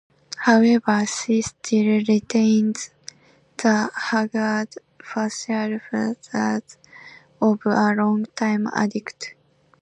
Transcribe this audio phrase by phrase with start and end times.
[0.45, 2.89] However, she still retains
[3.57, 6.77] the haggard facial features
[7.39, 9.35] of a long-time addict.